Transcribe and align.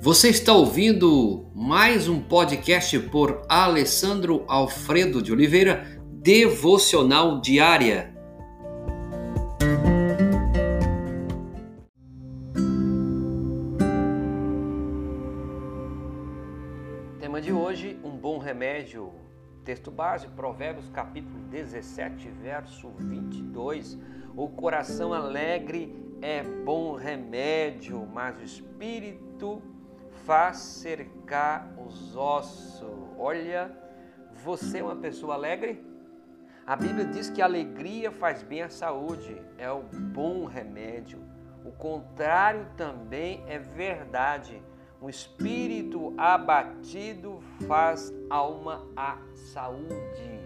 Você 0.00 0.28
está 0.28 0.52
ouvindo 0.52 1.50
mais 1.52 2.08
um 2.08 2.22
podcast 2.22 2.96
por 3.10 3.42
Alessandro 3.48 4.44
Alfredo 4.46 5.20
de 5.20 5.32
Oliveira, 5.32 6.00
Devocional 6.22 7.40
Diária. 7.40 8.14
Tema 17.18 17.40
de 17.40 17.52
hoje: 17.52 17.98
um 18.04 18.16
bom 18.16 18.38
remédio. 18.38 19.10
Texto 19.64 19.90
base, 19.90 20.28
Provérbios 20.28 20.88
capítulo 20.90 21.40
17, 21.50 22.28
verso 22.40 22.88
22. 23.00 23.98
O 24.36 24.48
coração 24.48 25.12
alegre 25.12 25.92
é 26.22 26.44
bom 26.44 26.94
remédio, 26.94 28.06
mas 28.14 28.38
o 28.38 28.44
espírito 28.44 29.60
faz 30.28 30.58
cercar 30.58 31.72
os 31.78 32.14
ossos. 32.14 32.86
Olha, 33.18 33.74
você 34.44 34.80
é 34.80 34.84
uma 34.84 34.96
pessoa 34.96 35.32
alegre? 35.32 35.82
A 36.66 36.76
Bíblia 36.76 37.06
diz 37.06 37.30
que 37.30 37.40
a 37.40 37.46
alegria 37.46 38.12
faz 38.12 38.42
bem 38.42 38.60
à 38.60 38.68
saúde, 38.68 39.40
é 39.56 39.72
o 39.72 39.80
bom 39.80 40.44
remédio. 40.44 41.18
O 41.64 41.72
contrário 41.72 42.66
também 42.76 43.42
é 43.46 43.58
verdade. 43.58 44.62
Um 45.00 45.08
espírito 45.08 46.12
abatido 46.18 47.40
faz 47.66 48.12
alma 48.28 48.86
à 48.94 49.16
saúde. 49.34 50.40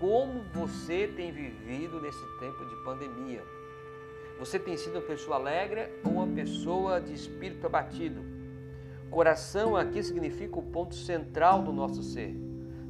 Como 0.00 0.44
você 0.54 1.08
tem 1.08 1.30
vivido 1.30 2.00
nesse 2.00 2.38
tempo 2.40 2.64
de 2.64 2.76
pandemia? 2.76 3.44
Você 4.38 4.58
tem 4.58 4.78
sido 4.78 4.94
uma 4.94 5.06
pessoa 5.06 5.36
alegre 5.36 5.90
ou 6.02 6.12
uma 6.12 6.34
pessoa 6.34 7.02
de 7.02 7.12
espírito 7.12 7.66
abatido? 7.66 8.33
Coração 9.14 9.76
aqui 9.76 10.02
significa 10.02 10.58
o 10.58 10.62
ponto 10.62 10.92
central 10.96 11.62
do 11.62 11.72
nosso 11.72 12.02
ser. 12.02 12.34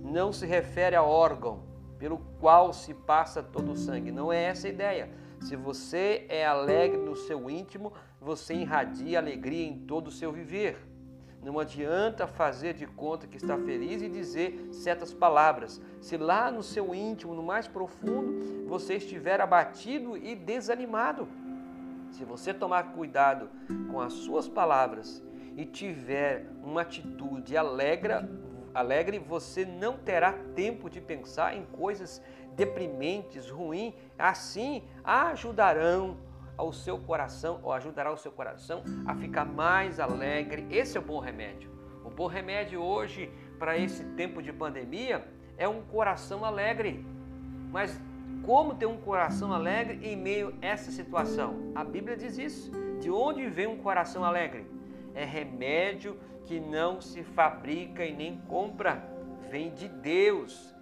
Não 0.03 0.33
se 0.33 0.47
refere 0.47 0.97
a 0.97 1.03
órgão 1.03 1.65
pelo 1.99 2.17
qual 2.41 2.73
se 2.73 2.95
passa 2.95 3.43
todo 3.43 3.73
o 3.73 3.77
sangue. 3.77 4.11
Não 4.11 4.33
é 4.33 4.45
essa 4.45 4.67
a 4.67 4.71
ideia. 4.71 5.11
Se 5.39 5.55
você 5.55 6.25
é 6.31 6.47
alegre 6.47 6.97
no 6.97 7.15
seu 7.15 7.51
íntimo, 7.51 7.93
você 8.19 8.55
irradia 8.55 9.19
alegria 9.19 9.67
em 9.67 9.81
todo 9.81 10.09
o 10.09 10.11
seu 10.11 10.33
viver. 10.33 10.79
Não 11.43 11.59
adianta 11.59 12.27
fazer 12.27 12.73
de 12.73 12.87
conta 12.87 13.27
que 13.27 13.37
está 13.37 13.59
feliz 13.59 14.01
e 14.01 14.09
dizer 14.09 14.71
certas 14.73 15.13
palavras. 15.13 15.79
Se 16.01 16.17
lá 16.17 16.51
no 16.51 16.63
seu 16.63 16.95
íntimo, 16.95 17.35
no 17.35 17.43
mais 17.43 17.69
profundo, 17.69 18.67
você 18.67 18.95
estiver 18.95 19.43
abatido 19.43 20.17
e 20.17 20.35
desanimado. 20.35 21.29
Se 22.13 22.25
você 22.25 22.55
tomar 22.55 22.95
cuidado 22.95 23.51
com 23.91 24.01
as 24.01 24.15
suas 24.15 24.49
palavras 24.49 25.23
e 25.57 25.65
tiver 25.65 26.47
uma 26.63 26.83
atitude 26.83 27.57
alegra, 27.57 28.29
alegre, 28.75 29.19
você 29.19 29.65
não 29.65 29.97
terá 29.97 30.33
tempo 30.55 30.91
de 30.91 31.01
pensar 31.01 31.57
em 31.57 31.65
coisas 31.67 32.21
deprimentes, 32.57 33.49
ruins. 33.49 33.95
Assim, 34.19 34.83
ajudarão 35.05 36.17
ao 36.57 36.73
seu 36.73 36.99
coração, 36.99 37.61
ou 37.63 37.73
ajudará 37.73 38.13
o 38.13 38.17
seu 38.17 38.33
coração 38.33 38.83
a 39.07 39.15
ficar 39.15 39.45
mais 39.45 40.01
alegre. 40.01 40.67
Esse 40.71 40.97
é 40.97 41.01
o 41.01 41.05
bom 41.05 41.21
remédio. 41.21 41.71
O 42.05 42.11
bom 42.11 42.27
remédio 42.27 42.83
hoje, 42.83 43.31
para 43.59 43.79
esse 43.79 44.05
tempo 44.17 44.43
de 44.43 44.53
pandemia, 44.53 45.27
é 45.57 45.69
um 45.69 45.83
coração 45.83 46.45
alegre. 46.45 47.05
Mas 47.71 47.99
como 48.45 48.75
ter 48.75 48.87
um 48.87 48.99
coração 48.99 49.53
alegre 49.53 50.01
em 50.07 50.17
meio 50.17 50.55
a 50.61 50.67
essa 50.67 50.91
situação? 50.91 51.73
A 51.75 51.83
Bíblia 51.83 52.17
diz 52.17 52.39
isso. 52.39 52.71
De 53.01 53.11
onde 53.11 53.49
vem 53.49 53.67
um 53.67 53.79
coração 53.79 54.25
alegre? 54.25 54.74
É 55.15 55.25
remédio 55.25 56.19
que 56.45 56.61
não 56.61 57.01
se 57.01 57.23
fabrica 57.23 58.05
e 58.05 58.15
nem 58.15 58.39
compra, 58.49 59.03
vem 59.51 59.73
de 59.73 59.89
Deus, 59.89 60.75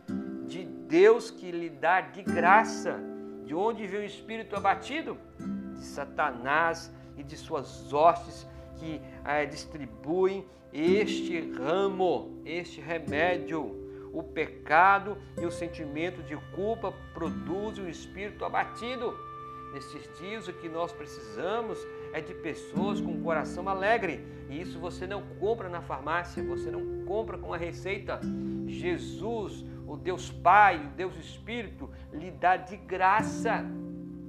de 0.46 0.64
Deus 0.64 1.30
que 1.30 1.50
lhe 1.50 1.70
dá 1.70 2.00
de 2.00 2.22
graça. 2.22 2.98
De 3.44 3.54
onde 3.54 3.86
vem 3.86 4.00
o 4.00 4.04
espírito 4.04 4.56
abatido? 4.56 5.18
De 5.74 5.84
Satanás 5.84 6.92
e 7.16 7.22
de 7.22 7.36
suas 7.36 7.92
hostes 7.92 8.46
que 8.76 9.00
eh, 9.24 9.46
distribuem 9.46 10.46
este 10.72 11.52
ramo, 11.52 12.40
este 12.44 12.80
remédio. 12.80 13.80
O 14.12 14.22
pecado 14.22 15.16
e 15.40 15.46
o 15.46 15.50
sentimento 15.50 16.22
de 16.22 16.36
culpa 16.54 16.92
produzem 17.14 17.84
o 17.84 17.88
espírito 17.88 18.44
abatido. 18.44 19.16
Nesses 19.72 20.18
dias, 20.18 20.48
o 20.48 20.52
que 20.52 20.68
nós 20.68 20.92
precisamos 20.92 21.78
é 22.12 22.20
de 22.20 22.34
pessoas 22.34 23.00
com 23.00 23.22
coração 23.22 23.68
alegre. 23.68 24.24
E 24.48 24.60
isso 24.60 24.78
você 24.78 25.06
não 25.06 25.22
compra 25.40 25.68
na 25.68 25.80
farmácia, 25.80 26.42
você 26.42 26.70
não 26.70 27.04
compra 27.04 27.38
com 27.38 27.52
a 27.52 27.56
receita. 27.56 28.20
Jesus, 28.66 29.64
o 29.86 29.96
Deus 29.96 30.30
Pai, 30.30 30.84
o 30.84 30.96
Deus 30.96 31.16
Espírito, 31.16 31.90
lhe 32.12 32.30
dá 32.30 32.56
de 32.56 32.76
graça. 32.76 33.64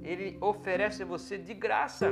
Ele 0.02 0.36
oferece 0.40 1.02
a 1.02 1.06
você 1.06 1.38
de 1.38 1.54
graça. 1.54 2.10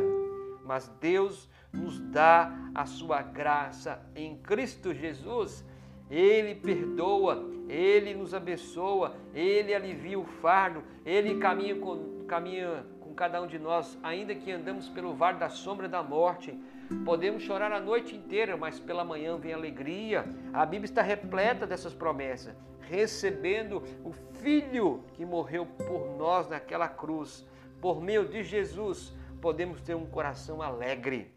Mas 0.64 0.88
Deus 1.00 1.48
nos 1.72 1.98
dá 1.98 2.52
a 2.74 2.86
sua 2.86 3.22
graça 3.22 4.00
em 4.14 4.36
Cristo 4.36 4.94
Jesus. 4.94 5.64
Ele 6.10 6.54
perdoa, 6.54 7.50
Ele 7.68 8.14
nos 8.14 8.34
abençoa, 8.34 9.16
Ele 9.34 9.74
alivia 9.74 10.18
o 10.18 10.24
fardo, 10.24 10.82
Ele 11.06 11.38
caminha, 11.38 11.74
com, 11.76 12.24
caminha 12.26 12.84
com 13.12 13.14
cada 13.14 13.42
um 13.42 13.46
de 13.46 13.58
nós, 13.58 13.98
ainda 14.02 14.34
que 14.34 14.50
andamos 14.50 14.88
pelo 14.88 15.14
vale 15.14 15.38
da 15.38 15.50
sombra 15.50 15.86
da 15.86 16.02
morte. 16.02 16.58
Podemos 17.04 17.42
chorar 17.42 17.70
a 17.70 17.78
noite 17.78 18.16
inteira, 18.16 18.56
mas 18.56 18.80
pela 18.80 19.04
manhã 19.04 19.36
vem 19.36 19.52
alegria. 19.52 20.24
A 20.50 20.64
Bíblia 20.64 20.86
está 20.86 21.02
repleta 21.02 21.66
dessas 21.66 21.92
promessas. 21.92 22.56
Recebendo 22.80 23.82
o 24.02 24.12
Filho 24.40 25.04
que 25.12 25.26
morreu 25.26 25.66
por 25.66 26.16
nós 26.16 26.48
naquela 26.48 26.88
cruz, 26.88 27.46
por 27.82 28.00
meio 28.00 28.26
de 28.26 28.42
Jesus, 28.42 29.14
podemos 29.42 29.82
ter 29.82 29.94
um 29.94 30.06
coração 30.06 30.62
alegre. 30.62 31.34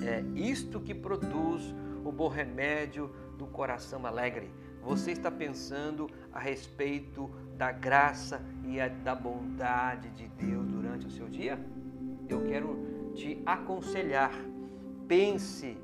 É 0.00 0.20
isto 0.34 0.80
que 0.80 0.94
produz 0.94 1.74
o 2.02 2.10
bom 2.10 2.28
remédio 2.28 3.14
do 3.36 3.46
coração 3.46 4.06
alegre. 4.06 4.50
Você 4.84 5.12
está 5.12 5.30
pensando 5.30 6.10
a 6.30 6.38
respeito 6.38 7.30
da 7.56 7.72
graça 7.72 8.42
e 8.64 8.86
da 9.02 9.14
bondade 9.14 10.10
de 10.10 10.28
Deus 10.28 10.66
durante 10.66 11.06
o 11.06 11.10
seu 11.10 11.26
dia? 11.26 11.58
Eu 12.28 12.44
quero 12.44 13.12
te 13.14 13.42
aconselhar. 13.46 14.32
Pense, 15.08 15.78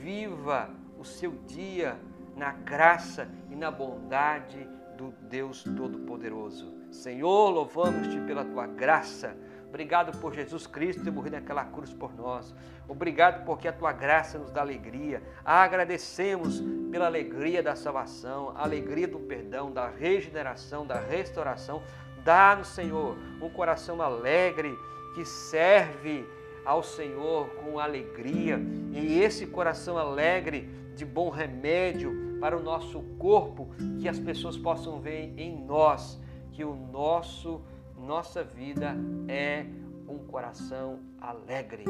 viva 0.00 0.70
o 0.96 1.04
seu 1.04 1.32
dia 1.46 1.98
na 2.36 2.52
graça 2.52 3.28
e 3.50 3.56
na 3.56 3.70
bondade 3.70 4.68
do 4.96 5.12
Deus 5.28 5.64
Todo-Poderoso. 5.64 6.72
Senhor, 6.92 7.50
louvamos-te 7.50 8.20
pela 8.20 8.44
tua 8.44 8.66
graça 8.66 9.36
Obrigado 9.76 10.16
por 10.18 10.32
Jesus 10.32 10.66
Cristo 10.66 11.04
ter 11.04 11.10
morrido 11.10 11.36
naquela 11.36 11.62
cruz 11.64 11.92
por 11.92 12.14
nós. 12.14 12.54
Obrigado 12.88 13.44
porque 13.44 13.68
a 13.68 13.72
tua 13.74 13.92
graça 13.92 14.38
nos 14.38 14.50
dá 14.50 14.62
alegria. 14.62 15.22
Agradecemos 15.44 16.62
pela 16.96 17.08
alegria 17.08 17.62
da 17.62 17.76
salvação, 17.76 18.54
a 18.56 18.62
alegria 18.62 19.06
do 19.06 19.18
perdão, 19.18 19.70
da 19.70 19.86
regeneração, 19.86 20.86
da 20.86 20.98
restauração. 20.98 21.82
Dá-nos, 22.24 22.68
Senhor, 22.68 23.18
um 23.38 23.50
coração 23.50 24.00
alegre 24.00 24.74
que 25.14 25.22
serve 25.22 26.26
ao 26.64 26.82
Senhor 26.82 27.50
com 27.56 27.78
alegria. 27.78 28.58
E 28.94 29.20
esse 29.20 29.46
coração 29.46 29.98
alegre 29.98 30.70
de 30.94 31.04
bom 31.04 31.28
remédio 31.28 32.38
para 32.40 32.56
o 32.56 32.62
nosso 32.62 33.02
corpo, 33.18 33.68
que 34.00 34.08
as 34.08 34.18
pessoas 34.18 34.56
possam 34.56 34.98
ver 34.98 35.34
em 35.36 35.54
nós 35.66 36.18
que 36.50 36.64
o 36.64 36.74
nosso 36.74 37.60
nossa 37.94 38.42
vida 38.42 38.96
é 39.28 39.66
um 40.08 40.16
coração 40.26 41.00
alegre. 41.20 41.84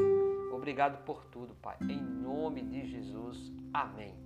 Obrigado 0.53 1.05
por 1.05 1.25
tudo, 1.27 1.55
Pai. 1.63 1.77
Em 1.83 2.03
nome 2.03 2.63
de 2.63 2.87
Jesus. 2.87 3.53
Amém. 3.73 4.26